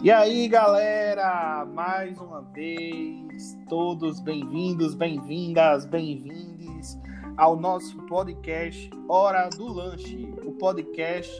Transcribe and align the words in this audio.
E 0.00 0.12
aí, 0.12 0.46
galera, 0.46 1.66
mais 1.74 2.16
uma 2.18 2.42
vez, 2.42 3.58
todos 3.68 4.20
bem-vindos, 4.20 4.94
bem-vindas, 4.94 5.84
bem-vindes 5.86 6.96
ao 7.36 7.56
nosso 7.56 7.96
podcast 8.02 8.88
Hora 9.08 9.48
do 9.50 9.66
Lanche, 9.66 10.32
o 10.44 10.52
podcast 10.52 11.36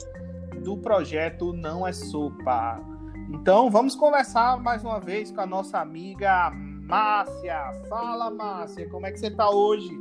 do 0.65 0.77
projeto 0.77 1.53
Não 1.53 1.87
é 1.87 1.93
Sopa. 1.93 2.81
Então, 3.33 3.71
vamos 3.71 3.95
conversar 3.95 4.61
mais 4.61 4.83
uma 4.83 4.99
vez 4.99 5.31
com 5.31 5.41
a 5.41 5.47
nossa 5.47 5.79
amiga 5.79 6.51
Márcia. 6.51 7.61
Fala, 7.89 8.29
Márcia, 8.29 8.89
como 8.89 9.07
é 9.07 9.13
que 9.13 9.21
você 9.21 9.29
está 9.29 9.49
hoje? 9.49 9.97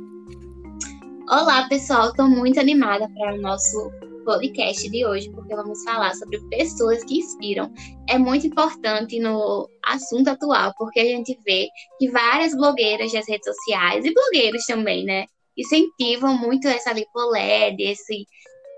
Olá, 1.30 1.68
pessoal, 1.68 2.08
estou 2.08 2.28
muito 2.28 2.58
animada 2.58 3.08
para 3.10 3.34
o 3.34 3.40
nosso 3.40 3.88
podcast 4.28 4.90
de 4.90 5.06
hoje, 5.06 5.30
porque 5.30 5.56
vamos 5.56 5.82
falar 5.84 6.14
sobre 6.14 6.38
pessoas 6.50 7.02
que 7.04 7.16
inspiram. 7.16 7.72
É 8.10 8.18
muito 8.18 8.46
importante 8.46 9.18
no 9.18 9.66
assunto 9.82 10.28
atual, 10.28 10.74
porque 10.76 11.00
a 11.00 11.04
gente 11.04 11.34
vê 11.46 11.66
que 11.98 12.10
várias 12.10 12.54
blogueiras 12.54 13.10
das 13.10 13.26
redes 13.26 13.46
sociais 13.46 14.04
e 14.04 14.12
blogueiros 14.12 14.66
também, 14.66 15.02
né, 15.06 15.24
incentivam 15.56 16.36
muito 16.36 16.68
essa 16.68 16.92
lipoled, 16.92 17.82
esse 17.82 18.26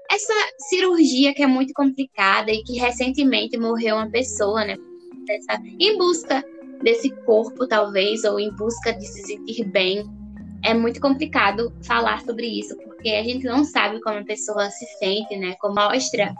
essa 0.08 0.34
cirurgia 0.68 1.34
que 1.34 1.42
é 1.42 1.46
muito 1.46 1.72
complicada 1.72 2.50
e 2.50 2.62
que 2.62 2.78
recentemente 2.78 3.56
morreu 3.56 3.96
uma 3.96 4.10
pessoa, 4.10 4.64
né, 4.64 4.76
em 5.80 5.98
busca 5.98 6.44
desse 6.80 7.10
corpo, 7.24 7.66
talvez, 7.66 8.22
ou 8.22 8.38
em 8.38 8.54
busca 8.54 8.92
de 8.92 9.04
se 9.04 9.22
sentir 9.22 9.64
bem 9.64 10.04
é 10.64 10.74
muito 10.74 11.00
complicado 11.00 11.72
falar 11.82 12.20
sobre 12.22 12.46
isso, 12.46 12.76
porque 13.00 13.10
a 13.10 13.22
gente 13.22 13.46
não 13.46 13.64
sabe 13.64 13.98
como 14.02 14.18
a 14.18 14.24
pessoa 14.24 14.68
se 14.68 14.84
sente, 14.98 15.34
né? 15.38 15.56
Como 15.58 15.74
mostra 15.74 16.34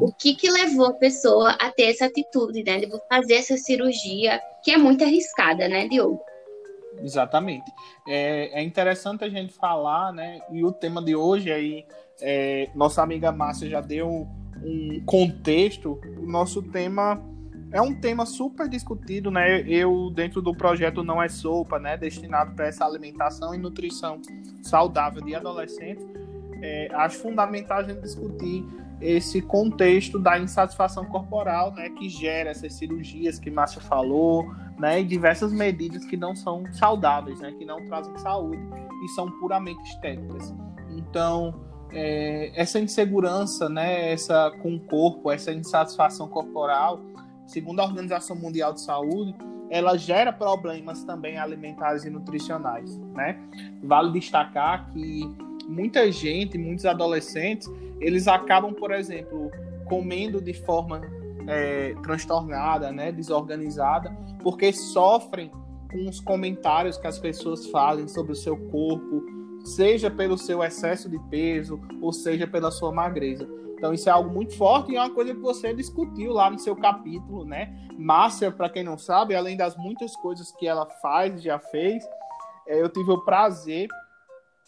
o 0.00 0.10
que, 0.10 0.34
que 0.34 0.50
levou 0.50 0.86
a 0.86 0.94
pessoa 0.94 1.50
a 1.50 1.70
ter 1.70 1.90
essa 1.90 2.06
atitude, 2.06 2.64
né? 2.64 2.78
De 2.78 2.88
fazer 3.06 3.34
essa 3.34 3.56
cirurgia, 3.58 4.40
que 4.64 4.70
é 4.70 4.78
muito 4.78 5.04
arriscada, 5.04 5.68
né, 5.68 5.86
Diogo? 5.86 6.18
Exatamente. 7.02 7.70
É, 8.08 8.60
é 8.60 8.62
interessante 8.62 9.24
a 9.24 9.28
gente 9.28 9.52
falar, 9.52 10.10
né? 10.10 10.40
E 10.50 10.64
o 10.64 10.72
tema 10.72 11.02
de 11.02 11.14
hoje 11.14 11.52
aí, 11.52 11.84
é, 12.22 12.70
nossa 12.74 13.02
amiga 13.02 13.30
Márcia 13.30 13.68
já 13.68 13.82
deu 13.82 14.26
um 14.64 15.02
contexto. 15.04 16.00
O 16.18 16.26
nosso 16.26 16.62
tema 16.62 17.22
é 17.72 17.80
um 17.80 17.94
tema 17.94 18.24
super 18.24 18.68
discutido, 18.68 19.30
né? 19.30 19.60
Eu, 19.62 20.10
dentro 20.10 20.40
do 20.40 20.54
projeto 20.54 21.02
Não 21.02 21.22
é 21.22 21.28
Sopa, 21.28 21.78
né? 21.78 21.96
Destinado 21.96 22.54
para 22.54 22.66
essa 22.66 22.84
alimentação 22.84 23.54
e 23.54 23.58
nutrição 23.58 24.20
saudável 24.62 25.22
de 25.22 25.34
adolescentes, 25.34 26.04
é, 26.62 26.88
acho 26.94 27.18
fundamental 27.18 27.78
a 27.78 27.82
gente 27.82 28.00
discutir 28.00 28.64
esse 29.00 29.42
contexto 29.42 30.18
da 30.18 30.38
insatisfação 30.38 31.04
corporal, 31.04 31.72
né? 31.72 31.90
Que 31.90 32.08
gera 32.08 32.50
essas 32.50 32.72
cirurgias 32.74 33.38
que 33.38 33.50
Márcia 33.50 33.80
falou, 33.80 34.46
né? 34.78 35.00
E 35.00 35.04
diversas 35.04 35.52
medidas 35.52 36.04
que 36.04 36.16
não 36.16 36.36
são 36.36 36.64
saudáveis, 36.72 37.40
né? 37.40 37.52
Que 37.58 37.64
não 37.64 37.84
trazem 37.86 38.16
saúde 38.18 38.62
e 39.04 39.08
são 39.08 39.30
puramente 39.40 39.82
estéticas. 39.90 40.54
Então, 40.96 41.52
é, 41.92 42.52
essa 42.54 42.78
insegurança, 42.78 43.68
né? 43.68 44.12
Essa 44.12 44.52
com 44.62 44.76
o 44.76 44.80
corpo, 44.80 45.32
essa 45.32 45.52
insatisfação 45.52 46.28
corporal 46.28 47.00
segundo 47.46 47.80
a 47.80 47.84
Organização 47.84 48.36
Mundial 48.36 48.72
de 48.72 48.80
Saúde, 48.80 49.34
ela 49.70 49.96
gera 49.96 50.32
problemas 50.32 51.02
também 51.04 51.38
alimentares 51.38 52.04
e 52.04 52.10
nutricionais, 52.10 52.98
né? 53.14 53.38
Vale 53.82 54.12
destacar 54.12 54.90
que 54.92 55.22
muita 55.68 56.10
gente, 56.12 56.56
muitos 56.56 56.86
adolescentes, 56.86 57.68
eles 58.00 58.28
acabam, 58.28 58.72
por 58.72 58.92
exemplo, 58.92 59.50
comendo 59.86 60.40
de 60.40 60.52
forma 60.52 61.00
é, 61.46 61.94
transtornada, 62.02 62.92
né, 62.92 63.10
desorganizada, 63.12 64.16
porque 64.42 64.72
sofrem 64.72 65.50
com 65.90 66.08
os 66.08 66.20
comentários 66.20 66.96
que 66.96 67.06
as 67.06 67.18
pessoas 67.18 67.66
fazem 67.68 68.08
sobre 68.08 68.32
o 68.32 68.36
seu 68.36 68.56
corpo, 68.56 69.24
seja 69.64 70.10
pelo 70.10 70.36
seu 70.36 70.62
excesso 70.62 71.08
de 71.08 71.18
peso 71.30 71.80
ou 72.00 72.12
seja 72.12 72.46
pela 72.46 72.70
sua 72.70 72.92
magreza. 72.92 73.48
Então 73.76 73.92
isso 73.92 74.08
é 74.08 74.12
algo 74.12 74.30
muito 74.30 74.56
forte 74.56 74.92
e 74.92 74.96
é 74.96 75.00
uma 75.00 75.10
coisa 75.10 75.34
que 75.34 75.40
você 75.40 75.74
discutiu 75.74 76.32
lá 76.32 76.50
no 76.50 76.58
seu 76.58 76.74
capítulo, 76.74 77.44
né? 77.44 77.76
Márcia, 77.98 78.50
para 78.50 78.70
quem 78.70 78.82
não 78.82 78.96
sabe, 78.96 79.34
além 79.34 79.56
das 79.56 79.76
muitas 79.76 80.16
coisas 80.16 80.50
que 80.52 80.66
ela 80.66 80.86
faz, 80.86 81.42
já 81.42 81.58
fez, 81.58 82.02
é, 82.66 82.80
eu 82.80 82.88
tive 82.88 83.10
o 83.10 83.22
prazer 83.22 83.88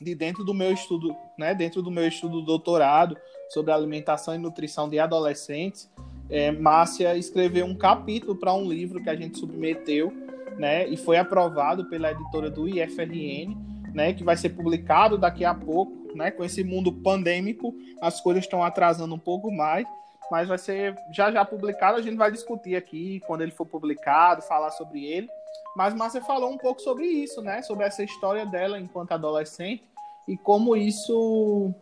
de 0.01 0.15
dentro 0.15 0.45
do 0.45 0.55
meu 0.55 0.73
estudo, 0.73 1.15
né, 1.37 1.55
dentro 1.55 1.83
do 1.83 1.91
meu 1.91 2.07
estudo 2.07 2.41
doutorado 2.43 3.17
sobre 3.49 3.73
alimentação 3.73 4.35
e 4.35 4.39
nutrição 4.39 4.89
de 4.89 4.99
adolescentes, 4.99 5.91
é, 6.31 6.53
Márcia 6.53 7.17
escreveu 7.17 7.65
um 7.65 7.75
capítulo 7.75 8.37
para 8.37 8.53
um 8.53 8.69
livro 8.69 9.03
que 9.03 9.11
a 9.11 9.17
gente 9.17 9.39
submeteu, 9.39 10.13
né, 10.57 10.87
e 10.87 10.97
foi 10.97 11.17
aprovado 11.17 11.87
pela 11.87 12.13
editora 12.13 12.51
do 12.51 12.69
IFRN, 12.69 13.57
né, 13.93 14.13
que 14.13 14.23
vai 14.23 14.37
ser 14.37 14.51
publicado 14.51 15.19
daqui 15.19 15.45
a 15.45 15.55
pouco 15.55 15.98
né? 16.17 16.31
Com 16.31 16.45
esse 16.45 16.63
mundo 16.65 16.93
pandêmico, 16.93 17.75
as 18.01 18.21
coisas 18.21 18.45
estão 18.45 18.63
atrasando 18.63 19.15
um 19.15 19.19
pouco 19.19 19.51
mais, 19.51 19.87
mas 20.31 20.49
vai 20.49 20.59
ser 20.59 20.97
já 21.13 21.31
já 21.31 21.45
publicado. 21.45 21.99
A 21.99 22.03
gente 22.03 22.17
vai 22.17 22.31
discutir 22.31 22.77
aqui 22.77 23.21
quando 23.27 23.43
ele 23.43 23.53
for 23.53 23.67
publicado, 23.67 24.43
falar 24.43 24.71
sobre 24.71 25.05
ele. 25.05 25.29
Mas 25.77 25.95
Márcia 25.95 26.21
falou 26.21 26.51
um 26.51 26.59
pouco 26.59 26.81
sobre 26.81 27.07
isso, 27.07 27.41
né? 27.43 27.63
Sobre 27.63 27.85
essa 27.85 28.03
história 28.03 28.45
dela 28.45 28.79
enquanto 28.79 29.13
adolescente 29.13 29.85
e 30.27 30.37
como 30.37 30.77
isso 30.77 31.73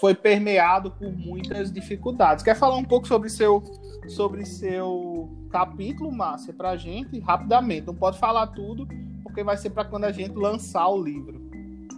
foi 0.00 0.14
permeado 0.14 0.90
por 0.90 1.10
muitas 1.10 1.72
dificuldades. 1.72 2.44
Quer 2.44 2.56
falar 2.56 2.76
um 2.76 2.84
pouco 2.84 3.06
sobre 3.06 3.28
seu 3.30 3.62
sobre 4.08 4.44
seu 4.44 5.28
capítulo, 5.50 6.12
Márcia, 6.12 6.52
para 6.52 6.70
a 6.70 6.76
gente 6.76 7.18
rapidamente? 7.20 7.86
Não 7.86 7.94
pode 7.94 8.18
falar 8.18 8.48
tudo, 8.48 8.86
porque 9.22 9.42
vai 9.42 9.56
ser 9.56 9.70
para 9.70 9.84
quando 9.84 10.04
a 10.04 10.12
gente 10.12 10.34
lançar 10.34 10.88
o 10.88 11.02
livro. 11.02 11.40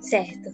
Certo. 0.02 0.50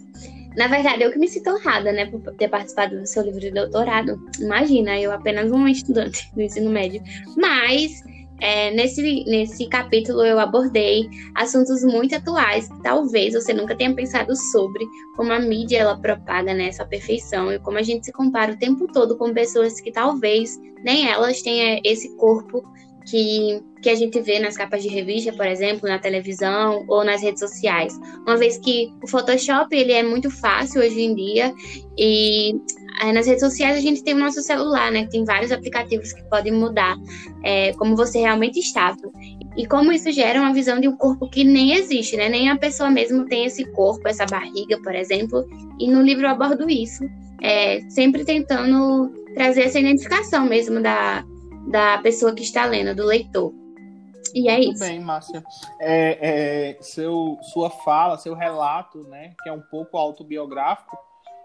Na 0.55 0.67
verdade, 0.67 1.03
eu 1.03 1.11
que 1.11 1.19
me 1.19 1.27
sinto 1.27 1.49
honrada, 1.49 1.91
né, 1.91 2.05
por 2.05 2.21
ter 2.35 2.47
participado 2.47 2.99
do 2.99 3.05
seu 3.05 3.23
livro 3.23 3.39
de 3.39 3.51
doutorado. 3.51 4.19
Imagina, 4.39 4.99
eu 4.99 5.11
apenas 5.11 5.51
uma 5.51 5.69
estudante 5.69 6.29
do 6.33 6.41
ensino 6.41 6.69
médio. 6.69 7.01
Mas 7.35 8.03
é, 8.41 8.71
nesse, 8.71 9.23
nesse 9.25 9.67
capítulo 9.67 10.23
eu 10.23 10.39
abordei 10.39 11.09
assuntos 11.35 11.83
muito 11.83 12.15
atuais 12.15 12.67
que 12.67 12.83
talvez 12.83 13.33
você 13.33 13.53
nunca 13.53 13.75
tenha 13.75 13.93
pensado 13.93 14.35
sobre, 14.35 14.85
como 15.15 15.31
a 15.31 15.39
mídia 15.39 15.79
ela 15.79 15.97
propaga 15.97 16.53
né, 16.53 16.69
perfeição 16.89 17.51
e 17.51 17.59
como 17.59 17.77
a 17.77 17.81
gente 17.81 18.05
se 18.05 18.11
compara 18.11 18.51
o 18.51 18.57
tempo 18.57 18.87
todo 18.91 19.17
com 19.17 19.33
pessoas 19.33 19.79
que 19.79 19.91
talvez 19.91 20.59
nem 20.83 21.09
elas 21.09 21.41
tenham 21.41 21.79
esse 21.83 22.15
corpo 22.17 22.63
que, 23.05 23.61
que 23.81 23.89
a 23.89 23.95
gente 23.95 24.19
vê 24.21 24.39
nas 24.39 24.57
capas 24.57 24.81
de 24.81 24.89
revista, 24.89 25.31
por 25.33 25.45
exemplo, 25.45 25.87
na 25.87 25.99
televisão 25.99 26.85
ou 26.87 27.03
nas 27.03 27.21
redes 27.21 27.39
sociais. 27.39 27.97
Uma 28.25 28.37
vez 28.37 28.57
que 28.57 28.91
o 29.03 29.07
Photoshop 29.07 29.75
ele 29.75 29.91
é 29.91 30.03
muito 30.03 30.29
fácil 30.29 30.81
hoje 30.81 31.01
em 31.01 31.15
dia 31.15 31.53
e 31.97 32.55
é, 33.01 33.11
nas 33.11 33.27
redes 33.27 33.41
sociais 33.41 33.77
a 33.77 33.81
gente 33.81 34.03
tem 34.03 34.13
o 34.13 34.19
nosso 34.19 34.41
celular, 34.41 34.91
né? 34.91 35.07
Tem 35.09 35.23
vários 35.23 35.51
aplicativos 35.51 36.13
que 36.13 36.23
podem 36.29 36.51
mudar 36.51 36.97
é, 37.43 37.73
como 37.73 37.95
você 37.95 38.19
realmente 38.19 38.59
estava. 38.59 38.97
E 39.57 39.65
como 39.67 39.91
isso 39.91 40.11
gera 40.11 40.39
uma 40.39 40.53
visão 40.53 40.79
de 40.79 40.87
um 40.87 40.97
corpo 40.97 41.29
que 41.29 41.43
nem 41.43 41.73
existe, 41.73 42.17
né? 42.17 42.27
Nem 42.27 42.49
a 42.49 42.57
pessoa 42.57 42.89
mesmo 42.89 43.25
tem 43.25 43.45
esse 43.45 43.65
corpo, 43.71 44.07
essa 44.07 44.25
barriga, 44.25 44.79
por 44.81 44.95
exemplo. 44.95 45.45
E 45.79 45.89
no 45.89 46.01
livro 46.01 46.25
eu 46.25 46.29
abordo 46.29 46.69
isso, 46.69 47.03
é, 47.41 47.81
sempre 47.89 48.25
tentando 48.25 49.11
trazer 49.33 49.63
essa 49.63 49.79
identificação 49.79 50.45
mesmo 50.45 50.81
da, 50.81 51.23
da 51.67 51.97
pessoa 51.99 52.33
que 52.33 52.43
está 52.43 52.65
lendo, 52.65 52.95
do 52.95 53.05
leitor. 53.05 53.53
E 54.33 54.49
é 54.49 54.57
Muito 54.57 54.73
isso. 54.73 54.79
bem, 54.79 54.99
Márcia. 54.99 55.43
É, 55.79 56.71
é, 56.71 56.77
seu, 56.81 57.37
sua 57.53 57.69
fala, 57.69 58.17
seu 58.17 58.33
relato, 58.33 59.03
né, 59.03 59.33
que 59.41 59.49
é 59.49 59.51
um 59.51 59.61
pouco 59.61 59.97
autobiográfico 59.97 60.97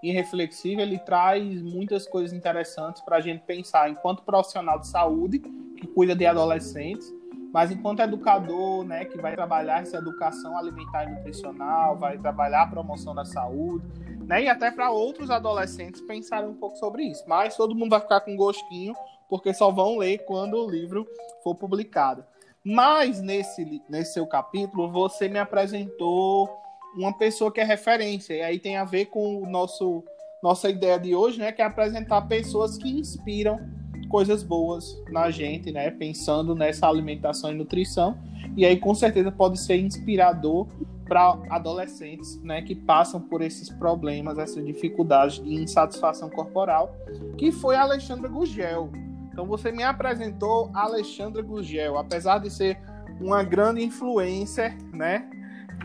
e 0.03 0.11
reflexivo, 0.11 0.81
ele 0.81 0.99
traz 0.99 1.63
muitas 1.63 2.07
coisas 2.07 2.33
interessantes 2.33 3.03
para 3.03 3.19
a 3.19 3.21
gente 3.21 3.43
pensar 3.43 3.89
enquanto 3.89 4.23
profissional 4.23 4.79
de 4.79 4.89
saúde 4.89 5.39
que 5.39 5.87
cuida 5.87 6.17
de 6.17 6.27
adolescentes, 6.27 7.15
mas 7.53 7.71
enquanto 7.71 8.01
educador, 8.01 8.85
né, 8.85 9.05
que 9.05 9.19
vai 9.19 9.35
trabalhar 9.35 9.83
essa 9.83 9.99
educação 9.99 10.57
alimentar 10.57 11.05
e 11.05 11.11
nutricional, 11.11 11.97
vai 11.97 12.19
trabalhar 12.19 12.63
a 12.63 12.67
promoção 12.67 13.15
da 13.15 13.25
saúde, 13.25 13.85
né, 14.27 14.45
e 14.45 14.49
até 14.49 14.71
para 14.71 14.91
outros 14.91 15.31
adolescentes 15.31 16.01
pensarem 16.01 16.49
um 16.49 16.55
pouco 16.55 16.77
sobre 16.77 17.05
isso. 17.05 17.23
Mas 17.29 17.57
todo 17.57 17.75
mundo 17.75 17.91
vai 17.91 18.01
ficar 18.01 18.21
com 18.21 18.35
gostinho 18.37 18.95
porque 19.31 19.55
só 19.55 19.71
vão 19.71 19.97
ler 19.97 20.19
quando 20.27 20.55
o 20.55 20.69
livro 20.69 21.07
for 21.43 21.55
publicado. 21.55 22.25
Mas 22.63 23.23
nesse, 23.23 23.81
nesse 23.89 24.15
seu 24.15 24.27
capítulo, 24.27 24.91
você 24.91 25.29
me 25.29 25.39
apresentou 25.39 26.51
uma 26.95 27.17
pessoa 27.17 27.51
que 27.51 27.61
é 27.61 27.65
referência, 27.65 28.35
e 28.35 28.43
aí 28.43 28.59
tem 28.59 28.77
a 28.77 28.85
ver 28.85 29.07
com 29.07 29.43
o 29.43 29.49
nosso 29.49 30.05
nossa 30.43 30.71
ideia 30.71 30.99
de 30.99 31.15
hoje, 31.15 31.39
né, 31.39 31.53
que 31.53 31.61
é 31.61 31.65
apresentar 31.67 32.23
pessoas 32.23 32.79
que 32.79 32.89
inspiram 32.89 33.61
coisas 34.09 34.43
boas 34.43 35.01
na 35.11 35.31
gente, 35.31 35.71
né, 35.71 35.91
pensando 35.91 36.55
nessa 36.55 36.89
alimentação 36.89 37.53
e 37.53 37.55
nutrição. 37.55 38.19
E 38.57 38.65
aí 38.65 38.79
com 38.79 38.95
certeza 38.95 39.31
pode 39.31 39.61
ser 39.61 39.77
inspirador 39.77 40.67
para 41.07 41.39
adolescentes, 41.51 42.41
né, 42.43 42.63
que 42.63 42.75
passam 42.75 43.21
por 43.21 43.43
esses 43.43 43.69
problemas, 43.69 44.39
essas 44.39 44.65
dificuldades 44.65 45.43
de 45.43 45.55
insatisfação 45.55 46.31
corporal, 46.31 46.95
que 47.37 47.53
foi 47.53 47.77
a 47.77 47.83
Alexandra 47.83 48.29
Gugel. 48.29 48.91
Então 49.41 49.49
você 49.49 49.73
me 49.73 49.83
apresentou 49.83 50.71
Alexandra 50.75 51.41
Gugel, 51.41 51.97
apesar 51.97 52.41
de 52.41 52.51
ser 52.51 52.79
uma 53.19 53.43
grande 53.43 53.83
influencer, 53.83 54.77
né? 54.93 55.27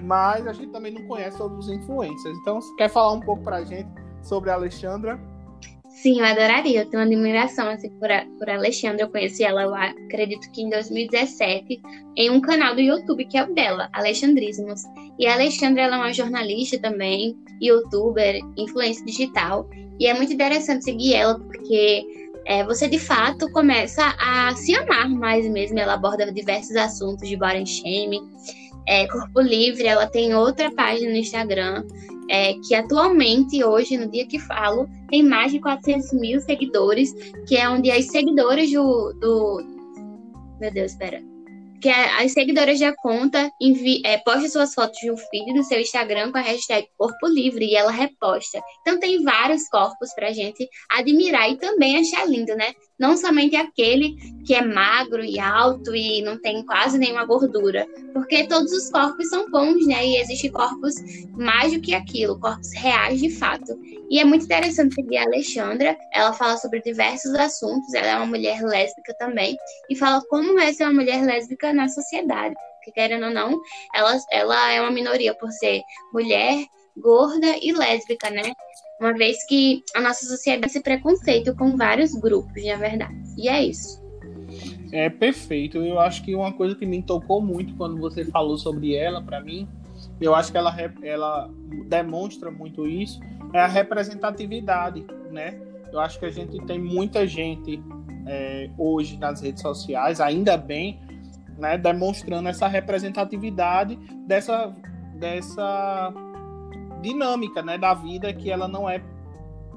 Mas 0.01 0.45
a 0.45 0.51
gente 0.51 0.73
também 0.73 0.91
não 0.91 1.07
conhece 1.07 1.37
todos 1.37 1.65
os 1.65 1.73
influencers. 1.73 2.37
Então, 2.39 2.59
você 2.59 2.75
quer 2.75 2.89
falar 2.89 3.13
um 3.13 3.21
pouco 3.21 3.41
pra 3.45 3.63
gente 3.63 3.87
sobre 4.21 4.49
a 4.49 4.55
Alexandra? 4.55 5.17
Sim, 5.87 6.19
eu 6.19 6.25
adoraria. 6.25 6.81
Eu 6.81 6.89
tenho 6.89 7.01
uma 7.01 7.07
admiração 7.07 7.69
assim, 7.69 7.89
por, 7.91 8.11
a, 8.11 8.25
por 8.37 8.49
Alexandra. 8.49 9.03
Eu 9.03 9.09
conheci 9.09 9.45
ela, 9.45 9.63
eu 9.63 9.73
acredito 9.73 10.51
que 10.51 10.61
em 10.61 10.69
2017, 10.69 11.81
em 12.17 12.29
um 12.29 12.41
canal 12.41 12.75
do 12.75 12.81
YouTube 12.81 13.23
que 13.23 13.37
é 13.37 13.43
o 13.45 13.53
dela, 13.53 13.87
Alexandrismos. 13.93 14.81
E 15.17 15.25
a 15.27 15.33
Alexandra 15.33 15.83
ela 15.83 15.95
é 15.95 15.99
uma 15.99 16.13
jornalista 16.13 16.77
também, 16.77 17.37
youtuber, 17.61 18.37
influência 18.57 19.05
digital. 19.05 19.69
E 19.97 20.07
é 20.07 20.13
muito 20.13 20.33
interessante 20.33 20.83
seguir 20.83 21.13
ela, 21.13 21.39
porque 21.39 22.24
é, 22.45 22.63
você 22.63 22.87
de 22.87 22.99
fato 22.99 23.51
começa 23.51 24.15
a 24.19 24.55
se 24.55 24.75
amar 24.75 25.09
mais 25.09 25.47
mesmo. 25.49 25.79
Ela 25.79 25.93
aborda 25.93 26.31
diversos 26.31 26.75
assuntos 26.75 27.27
de 27.27 27.35
body 27.35 27.65
shaming. 27.65 28.29
É, 28.87 29.07
Corpo 29.07 29.41
Livre, 29.41 29.87
ela 29.87 30.05
tem 30.05 30.35
outra 30.35 30.71
página 30.71 31.11
no 31.11 31.17
Instagram 31.17 31.83
é, 32.29 32.53
que 32.53 32.73
atualmente, 32.73 33.63
hoje, 33.63 33.97
no 33.97 34.09
dia 34.09 34.25
que 34.25 34.39
falo, 34.39 34.87
tem 35.09 35.23
mais 35.23 35.51
de 35.51 35.59
400 35.59 36.13
mil 36.13 36.39
seguidores, 36.39 37.13
que 37.47 37.55
é 37.55 37.69
onde 37.69 37.91
as 37.91 38.05
seguidoras 38.05 38.71
do. 38.71 39.13
do... 39.13 39.75
Meu 40.59 40.71
Deus, 40.71 40.91
espera 40.91 41.34
que 41.81 41.89
as 41.89 42.31
seguidoras 42.31 42.79
da 42.79 42.95
conta 42.95 43.51
é, 44.03 44.17
postam 44.19 44.49
suas 44.49 44.73
fotos 44.73 44.99
de 44.99 45.11
um 45.11 45.17
feed 45.17 45.53
no 45.53 45.63
seu 45.63 45.79
Instagram 45.79 46.31
com 46.31 46.37
a 46.37 46.41
hashtag 46.41 46.87
Corpo 46.97 47.27
Livre 47.27 47.65
e 47.65 47.75
ela 47.75 47.91
reposta. 47.91 48.61
Então 48.81 48.99
tem 48.99 49.23
vários 49.23 49.67
corpos 49.69 50.13
pra 50.13 50.31
gente 50.31 50.67
admirar 50.89 51.49
e 51.51 51.57
também 51.57 51.97
achar 51.97 52.27
lindo, 52.27 52.55
né? 52.55 52.73
Não 52.97 53.17
somente 53.17 53.55
aquele 53.55 54.15
que 54.45 54.53
é 54.53 54.61
magro 54.61 55.23
e 55.23 55.37
alto 55.37 55.93
e 55.93 56.21
não 56.21 56.39
tem 56.39 56.65
quase 56.65 56.97
nenhuma 56.97 57.25
gordura, 57.25 57.85
porque 58.13 58.47
todos 58.47 58.71
os 58.71 58.89
corpos 58.89 59.27
são 59.27 59.49
bons, 59.49 59.85
né? 59.85 60.05
E 60.05 60.17
existem 60.17 60.51
corpos 60.51 60.95
mais 61.33 61.73
do 61.73 61.81
que 61.81 61.93
aquilo, 61.93 62.39
corpos 62.39 62.71
reais 62.73 63.19
de 63.19 63.29
fato. 63.29 63.77
E 64.09 64.19
é 64.19 64.23
muito 64.23 64.45
interessante 64.45 64.95
seguir 64.95 65.17
a 65.17 65.23
Alexandra, 65.23 65.97
ela 66.13 66.31
fala 66.31 66.57
sobre 66.57 66.81
diversos 66.81 67.33
assuntos, 67.33 67.93
ela 67.93 68.07
é 68.07 68.15
uma 68.15 68.27
mulher 68.27 68.61
lésbica 68.61 69.13
também, 69.17 69.57
e 69.89 69.95
fala 69.95 70.21
como 70.29 70.57
é 70.59 70.71
ser 70.71 70.83
uma 70.85 70.93
mulher 70.93 71.23
lésbica 71.25 71.73
na 71.73 71.89
sociedade. 71.89 72.55
Porque, 72.77 72.91
querendo 72.91 73.25
ou 73.25 73.33
não, 73.33 73.59
ela, 73.93 74.15
ela 74.31 74.71
é 74.71 74.79
uma 74.79 74.91
minoria 74.91 75.33
por 75.33 75.51
ser 75.51 75.81
mulher, 76.13 76.65
gorda 76.95 77.57
e 77.61 77.73
lésbica, 77.73 78.29
né? 78.29 78.53
Uma 78.99 79.13
vez 79.13 79.45
que 79.45 79.83
a 79.93 80.01
nossa 80.01 80.25
sociedade 80.25 80.67
esse 80.67 80.81
preconceito 80.81 81.55
com 81.55 81.75
vários 81.75 82.13
grupos, 82.13 82.65
na 82.65 82.77
verdade. 82.77 83.15
E 83.37 83.49
é 83.49 83.63
isso. 83.63 84.03
É 84.91 85.09
perfeito. 85.09 85.77
Eu 85.79 85.99
acho 85.99 86.23
que 86.23 86.33
uma 86.33 86.53
coisa 86.53 86.75
que 86.75 86.85
me 86.85 87.01
tocou 87.01 87.41
muito 87.41 87.75
quando 87.75 87.97
você 87.97 88.23
falou 88.25 88.57
sobre 88.57 88.95
ela, 88.95 89.21
para 89.21 89.41
mim, 89.41 89.67
eu 90.21 90.33
acho 90.33 90.51
que 90.51 90.57
ela, 90.57 90.73
ela 91.03 91.49
demonstra 91.87 92.49
muito 92.49 92.87
isso, 92.87 93.19
é 93.53 93.59
a 93.59 93.67
representatividade, 93.67 95.05
né? 95.31 95.59
Eu 95.91 95.99
acho 95.99 96.19
que 96.19 96.25
a 96.25 96.31
gente 96.31 96.57
tem 96.65 96.79
muita 96.79 97.27
gente 97.27 97.81
é, 98.25 98.69
hoje 98.77 99.17
nas 99.17 99.41
redes 99.41 99.61
sociais, 99.61 100.19
ainda 100.19 100.57
bem, 100.57 100.99
né, 101.57 101.77
demonstrando 101.77 102.49
essa 102.49 102.67
representatividade 102.67 103.97
dessa, 104.27 104.75
dessa 105.15 106.13
dinâmica 107.05 107.61
né, 107.61 107.77
da 107.77 107.93
vida 107.93 108.33
que 108.33 108.49
ela 108.49 108.67
não 108.67 108.89
é 108.89 109.01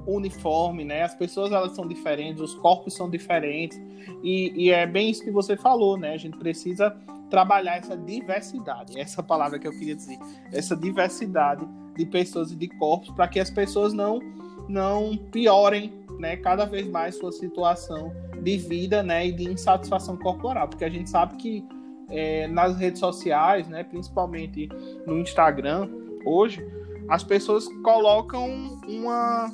uniforme, 0.07 0.83
né? 0.83 1.03
As 1.03 1.13
pessoas 1.13 1.51
elas 1.51 1.75
são 1.75 1.87
diferentes, 1.87 2.41
os 2.41 2.55
corpos 2.55 2.95
são 2.95 3.09
diferentes 3.09 3.79
e, 4.23 4.51
e, 4.55 4.71
é 4.71 4.87
bem 4.87 5.09
isso 5.09 5.23
que 5.23 5.31
você 5.31 5.55
falou, 5.55 5.97
né? 5.97 6.13
A 6.13 6.17
gente 6.17 6.37
precisa 6.37 6.95
trabalhar 7.29 7.77
essa 7.77 7.95
diversidade, 7.95 8.99
essa 8.99 9.21
palavra 9.21 9.59
que 9.59 9.67
eu 9.67 9.71
queria 9.71 9.95
dizer, 9.95 10.17
essa 10.51 10.75
diversidade 10.75 11.67
de 11.95 12.05
pessoas 12.05 12.51
e 12.51 12.55
de 12.55 12.67
corpos 12.67 13.11
para 13.11 13.27
que 13.27 13.39
as 13.39 13.51
pessoas 13.51 13.93
não 13.93 14.19
não 14.67 15.17
piorem, 15.31 15.93
né? 16.19 16.37
Cada 16.37 16.65
vez 16.65 16.87
mais 16.87 17.15
sua 17.15 17.31
situação 17.31 18.11
de 18.41 18.57
vida, 18.57 19.03
né? 19.03 19.27
E 19.27 19.31
de 19.31 19.51
insatisfação 19.51 20.17
corporal, 20.17 20.67
porque 20.67 20.85
a 20.85 20.89
gente 20.89 21.09
sabe 21.09 21.35
que 21.35 21.65
é, 22.09 22.47
nas 22.47 22.75
redes 22.77 22.99
sociais, 22.99 23.67
né? 23.67 23.83
Principalmente 23.83 24.67
no 25.05 25.19
Instagram 25.19 25.87
hoje 26.25 26.78
as 27.09 27.23
pessoas 27.23 27.67
colocam 27.83 28.79
uma. 28.87 29.51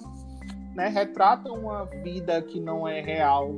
Né, 0.75 0.89
retratam 0.89 1.55
uma 1.55 1.85
vida 1.85 2.41
que 2.41 2.59
não 2.59 2.85
é 2.85 2.99
real 2.99 3.55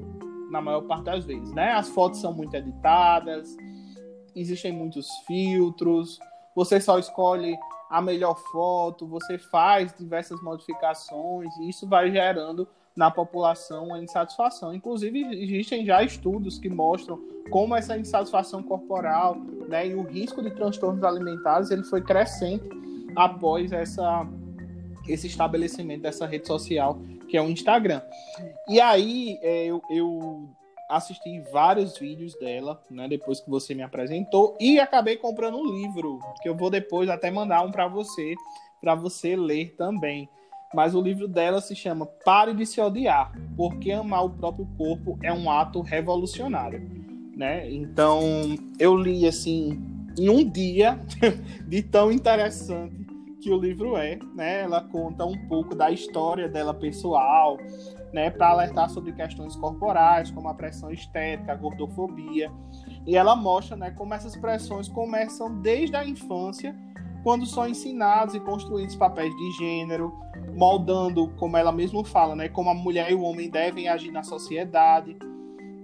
na 0.51 0.61
maior 0.61 0.81
parte 0.81 1.05
das 1.05 1.25
vezes. 1.25 1.51
Né? 1.51 1.71
As 1.71 1.89
fotos 1.89 2.21
são 2.21 2.31
muito 2.31 2.55
editadas, 2.55 3.57
existem 4.35 4.71
muitos 4.71 5.09
filtros, 5.25 6.19
você 6.55 6.79
só 6.79 6.99
escolhe 6.99 7.57
a 7.89 7.99
melhor 8.01 8.35
foto, 8.51 9.07
você 9.07 9.39
faz 9.39 9.95
diversas 9.97 10.39
modificações, 10.43 11.51
e 11.57 11.69
isso 11.69 11.87
vai 11.87 12.11
gerando 12.11 12.67
na 12.95 13.09
população 13.09 13.93
a 13.95 13.99
insatisfação. 13.99 14.71
Inclusive, 14.71 15.19
existem 15.43 15.85
já 15.85 16.03
estudos 16.03 16.59
que 16.59 16.69
mostram 16.69 17.19
como 17.49 17.75
essa 17.75 17.97
insatisfação 17.97 18.61
corporal 18.61 19.37
né, 19.67 19.87
e 19.87 19.95
o 19.95 20.03
risco 20.03 20.43
de 20.43 20.51
transtornos 20.51 21.03
alimentares 21.03 21.71
ele 21.71 21.83
foi 21.83 22.01
crescente 22.01 22.69
após 23.17 23.71
essa, 23.71 24.25
esse 25.07 25.27
estabelecimento 25.27 26.03
dessa 26.03 26.25
rede 26.25 26.47
social 26.47 26.99
que 27.27 27.35
é 27.35 27.41
o 27.41 27.49
Instagram. 27.49 28.01
E 28.69 28.79
aí 28.79 29.37
é, 29.41 29.65
eu, 29.65 29.81
eu 29.89 30.49
assisti 30.89 31.41
vários 31.51 31.97
vídeos 31.97 32.33
dela, 32.39 32.81
né, 32.89 33.07
depois 33.07 33.41
que 33.41 33.49
você 33.49 33.75
me 33.75 33.83
apresentou, 33.83 34.55
e 34.59 34.79
acabei 34.79 35.17
comprando 35.17 35.57
um 35.57 35.65
livro, 35.65 36.19
que 36.41 36.47
eu 36.47 36.55
vou 36.55 36.69
depois 36.69 37.09
até 37.09 37.29
mandar 37.29 37.65
um 37.65 37.71
para 37.71 37.87
você, 37.87 38.35
para 38.79 38.95
você 38.95 39.35
ler 39.35 39.75
também. 39.75 40.29
Mas 40.73 40.95
o 40.95 41.01
livro 41.01 41.27
dela 41.27 41.59
se 41.59 41.75
chama 41.75 42.05
Pare 42.05 42.53
de 42.53 42.65
se 42.65 42.79
odiar, 42.79 43.33
porque 43.55 43.91
amar 43.91 44.25
o 44.25 44.29
próprio 44.29 44.67
corpo 44.77 45.17
é 45.21 45.33
um 45.33 45.49
ato 45.49 45.81
revolucionário, 45.81 46.89
né? 47.35 47.69
Então, 47.69 48.21
eu 48.79 48.95
li 48.95 49.25
assim 49.25 49.81
em 50.17 50.29
um 50.29 50.43
dia 50.49 50.99
de 51.67 51.81
tão 51.81 52.11
interessante 52.11 53.06
que 53.41 53.51
o 53.51 53.57
livro 53.57 53.95
é, 53.97 54.17
né? 54.35 54.61
Ela 54.61 54.81
conta 54.81 55.25
um 55.25 55.37
pouco 55.47 55.75
da 55.75 55.91
história 55.91 56.49
dela 56.49 56.73
pessoal, 56.73 57.57
né, 58.13 58.29
para 58.29 58.49
alertar 58.49 58.89
sobre 58.89 59.11
questões 59.11 59.55
corporais, 59.55 60.31
como 60.31 60.47
a 60.47 60.53
pressão 60.53 60.91
estética, 60.91 61.51
a 61.51 61.55
gordofobia. 61.55 62.51
E 63.05 63.15
ela 63.15 63.35
mostra, 63.35 63.75
né, 63.75 63.91
como 63.91 64.13
essas 64.13 64.35
pressões 64.35 64.87
começam 64.87 65.61
desde 65.61 65.95
a 65.95 66.05
infância, 66.05 66.75
quando 67.23 67.45
são 67.45 67.67
ensinados 67.67 68.33
e 68.35 68.39
construídos 68.39 68.95
papéis 68.95 69.35
de 69.35 69.51
gênero, 69.51 70.13
moldando, 70.55 71.27
como 71.35 71.57
ela 71.57 71.71
mesma 71.71 72.03
fala, 72.05 72.35
né, 72.35 72.47
como 72.49 72.69
a 72.69 72.73
mulher 72.73 73.11
e 73.11 73.15
o 73.15 73.21
homem 73.21 73.49
devem 73.49 73.87
agir 73.87 74.11
na 74.11 74.23
sociedade. 74.23 75.17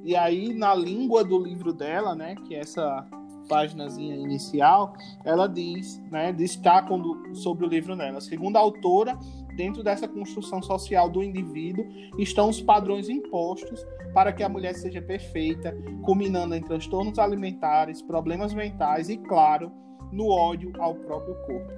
E 0.03 0.15
aí, 0.15 0.53
na 0.53 0.73
língua 0.73 1.23
do 1.23 1.37
livro 1.37 1.73
dela, 1.73 2.15
né, 2.15 2.35
que 2.47 2.55
é 2.55 2.59
essa 2.59 3.05
páginazinha 3.47 4.15
inicial, 4.15 4.93
ela 5.23 5.47
diz, 5.47 6.01
né, 6.11 6.31
destaca 6.31 6.93
sobre 7.33 7.65
o 7.65 7.69
livro 7.69 7.95
dela. 7.95 8.21
Segundo 8.21 8.57
a 8.57 8.59
autora, 8.59 9.17
dentro 9.55 9.83
dessa 9.83 10.07
construção 10.07 10.61
social 10.61 11.09
do 11.09 11.23
indivíduo 11.23 11.85
estão 12.17 12.49
os 12.49 12.61
padrões 12.61 13.09
impostos 13.09 13.85
para 14.13 14.31
que 14.31 14.43
a 14.43 14.49
mulher 14.49 14.75
seja 14.75 15.01
perfeita, 15.01 15.75
culminando 16.03 16.55
em 16.55 16.61
transtornos 16.61 17.17
alimentares, 17.17 18.01
problemas 18.01 18.53
mentais 18.53 19.09
e, 19.09 19.17
claro, 19.17 19.71
no 20.11 20.29
ódio 20.29 20.71
ao 20.79 20.95
próprio 20.95 21.35
corpo. 21.45 21.73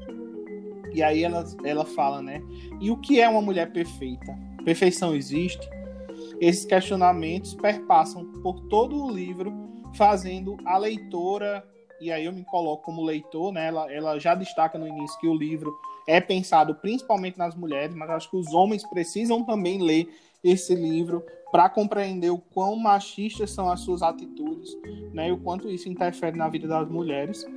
E 0.94 1.02
aí 1.02 1.24
ela, 1.24 1.46
ela 1.64 1.86
fala, 1.86 2.22
né? 2.22 2.42
E 2.80 2.92
o 2.92 2.98
que 2.98 3.20
é 3.20 3.28
uma 3.28 3.42
mulher 3.42 3.72
perfeita? 3.72 4.38
Perfeição 4.64 5.16
existe? 5.16 5.68
Esses 6.40 6.66
questionamentos 6.66 7.54
perpassam 7.54 8.26
por 8.42 8.60
todo 8.68 9.02
o 9.04 9.12
livro 9.12 9.65
fazendo 9.96 10.58
a 10.66 10.78
leitora, 10.78 11.64
e 12.00 12.12
aí 12.12 12.26
eu 12.26 12.34
me 12.34 12.44
coloco 12.44 12.84
como 12.84 13.04
leitor, 13.04 13.52
né? 13.52 13.68
Ela, 13.68 13.92
ela 13.92 14.20
já 14.20 14.36
destaca 14.36 14.78
no 14.78 14.88
início 14.88 15.20
que 15.20 15.28
o 15.28 15.34
livro 15.34 15.74
é 16.08 16.22
pensado 16.22 16.76
principalmente 16.76 17.38
nas 17.38 17.56
mulheres, 17.56 17.96
mas 17.96 18.10
acho 18.10 18.30
que 18.30 18.38
os 18.38 18.54
homens 18.54 18.84
precisam 18.88 19.44
também 19.44 19.82
ler 19.82 20.08
esse 20.44 20.76
livro 20.76 21.24
para 21.52 21.70
compreender 21.70 22.30
o 22.30 22.38
quão 22.38 22.76
machistas 22.76 23.50
são 23.50 23.70
as 23.70 23.80
suas 23.80 24.02
atitudes, 24.02 24.78
né, 25.14 25.30
e 25.30 25.32
o 25.32 25.38
quanto 25.38 25.70
isso 25.70 25.88
interfere 25.88 26.38
na 26.38 26.50
vida 26.50 26.68
das 26.68 26.88
mulheres, 26.90 27.48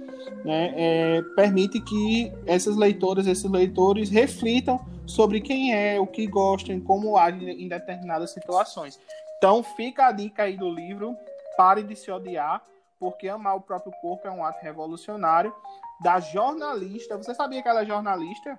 né, 0.44 0.72
é, 0.76 1.22
permite 1.34 1.80
que 1.80 2.32
essas 2.46 2.76
leitoras, 2.76 3.26
esses 3.26 3.50
leitores 3.50 4.08
reflitam 4.08 4.80
sobre 5.04 5.40
quem 5.40 5.74
é, 5.74 5.98
o 5.98 6.06
que 6.06 6.26
gostam, 6.26 6.78
como 6.80 7.16
agem 7.16 7.62
em 7.62 7.68
determinadas 7.68 8.30
situações. 8.30 9.00
Então 9.36 9.62
fica 9.62 10.06
a 10.06 10.12
dica 10.12 10.44
aí 10.44 10.56
do 10.56 10.70
livro, 10.70 11.16
Pare 11.58 11.82
de 11.82 11.96
se 11.96 12.08
odiar, 12.08 12.64
porque 13.00 13.28
amar 13.28 13.56
o 13.56 13.60
próprio 13.60 13.92
corpo 14.00 14.28
é 14.28 14.30
um 14.30 14.44
ato 14.44 14.62
revolucionário. 14.62 15.52
Da 16.00 16.20
jornalista. 16.20 17.16
Você 17.16 17.34
sabia 17.34 17.60
que 17.60 17.68
ela 17.68 17.82
é 17.82 17.84
jornalista? 17.84 18.56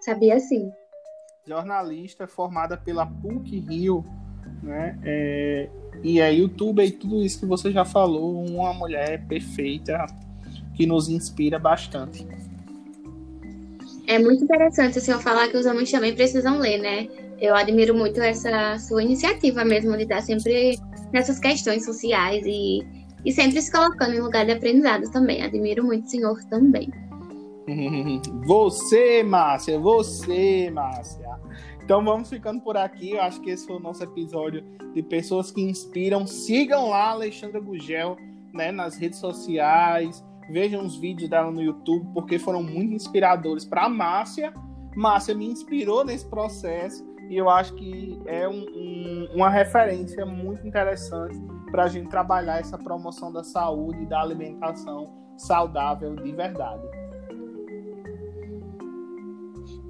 Sabia 0.00 0.40
sim. 0.40 0.72
Jornalista 1.46 2.26
formada 2.26 2.74
pela 2.78 3.04
PUC 3.04 3.60
Rio, 3.60 4.02
né? 4.62 4.98
É, 5.04 5.68
e 6.02 6.20
é 6.22 6.32
YouTube 6.32 6.82
e 6.82 6.90
tudo 6.90 7.22
isso 7.22 7.40
que 7.40 7.44
você 7.44 7.70
já 7.70 7.84
falou, 7.84 8.42
uma 8.42 8.72
mulher 8.72 9.26
perfeita 9.26 10.06
que 10.74 10.86
nos 10.86 11.10
inspira 11.10 11.58
bastante. 11.58 12.26
É 14.06 14.18
muito 14.18 14.42
interessante 14.42 14.96
assim, 14.96 15.10
eu 15.10 15.20
falar 15.20 15.48
que 15.48 15.58
os 15.58 15.66
homens 15.66 15.90
também 15.90 16.14
precisam 16.14 16.58
ler, 16.58 16.78
né? 16.78 17.08
Eu 17.38 17.54
admiro 17.54 17.94
muito 17.94 18.20
essa 18.22 18.78
sua 18.78 19.02
iniciativa 19.02 19.64
mesmo 19.64 19.94
de 19.96 20.04
estar 20.04 20.22
sempre 20.22 20.78
nessas 21.16 21.38
questões 21.38 21.84
sociais 21.84 22.44
e, 22.46 22.86
e 23.24 23.32
sempre 23.32 23.60
se 23.60 23.72
colocando 23.72 24.14
em 24.14 24.20
lugar 24.20 24.44
de 24.44 24.52
aprendizado 24.52 25.10
também. 25.10 25.42
Admiro 25.42 25.84
muito 25.84 26.06
o 26.06 26.10
senhor 26.10 26.44
também. 26.44 26.90
Você, 28.46 29.22
Márcia, 29.24 29.76
você, 29.78 30.70
Márcia. 30.70 31.26
Então 31.82 32.04
vamos 32.04 32.28
ficando 32.28 32.60
por 32.60 32.76
aqui. 32.76 33.12
Eu 33.12 33.22
acho 33.22 33.40
que 33.40 33.50
esse 33.50 33.66
foi 33.66 33.76
o 33.76 33.80
nosso 33.80 34.04
episódio 34.04 34.62
de 34.94 35.02
pessoas 35.02 35.50
que 35.50 35.62
inspiram. 35.62 36.26
Sigam 36.26 36.90
lá 36.90 37.10
Alexandra 37.10 37.58
Gugel 37.58 38.16
né, 38.52 38.70
nas 38.70 38.96
redes 38.96 39.18
sociais. 39.18 40.24
Vejam 40.48 40.84
os 40.84 40.96
vídeos 40.96 41.28
dela 41.28 41.50
no 41.50 41.60
YouTube, 41.60 42.06
porque 42.14 42.38
foram 42.38 42.62
muito 42.62 42.94
inspiradores 42.94 43.64
para 43.64 43.86
a 43.86 43.88
Márcia. 43.88 44.52
Márcia 44.94 45.34
me 45.34 45.46
inspirou 45.46 46.04
nesse 46.04 46.26
processo 46.26 47.04
e 47.28 47.36
eu 47.36 47.48
acho 47.50 47.74
que 47.74 48.20
é 48.26 48.48
um, 48.48 48.66
um, 48.74 49.28
uma 49.34 49.50
referência 49.50 50.24
muito 50.24 50.66
interessante 50.66 51.36
para 51.70 51.84
a 51.84 51.88
gente 51.88 52.08
trabalhar 52.08 52.60
essa 52.60 52.78
promoção 52.78 53.32
da 53.32 53.42
saúde 53.42 54.02
e 54.02 54.06
da 54.06 54.20
alimentação 54.20 55.12
saudável 55.36 56.14
de 56.16 56.32
verdade. 56.32 56.82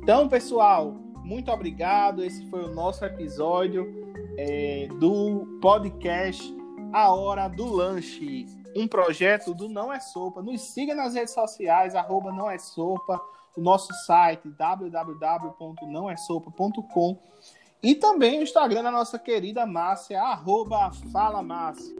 Então, 0.02 0.28
pessoal, 0.28 0.96
muito 1.24 1.50
obrigado. 1.50 2.22
Esse 2.22 2.48
foi 2.48 2.64
o 2.64 2.74
nosso 2.74 3.04
episódio 3.04 3.86
é, 4.38 4.88
do 5.00 5.58
podcast 5.60 6.56
A 6.92 7.12
Hora 7.12 7.48
do 7.48 7.66
Lanche, 7.66 8.46
um 8.76 8.86
projeto 8.86 9.52
do 9.52 9.68
Não 9.68 9.92
é 9.92 9.98
Sopa. 9.98 10.40
Nos 10.42 10.60
siga 10.60 10.94
nas 10.94 11.14
redes 11.14 11.34
sociais, 11.34 11.94
arroba 11.94 12.30
Não 12.32 12.50
é 12.50 12.58
Sopa, 12.58 13.20
o 13.56 13.60
nosso 13.60 13.94
site 14.04 14.50
www.nãoessopa.com 14.50 17.18
e 17.82 17.94
também 17.94 18.40
o 18.40 18.42
Instagram 18.42 18.82
da 18.82 18.90
nossa 18.90 19.18
querida 19.18 19.64
Márcia, 19.64 20.20
arroba 20.20 20.90
Fala 21.12 21.42
Márcia. 21.42 21.94